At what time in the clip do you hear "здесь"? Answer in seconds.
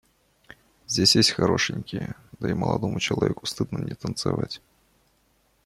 0.87-1.15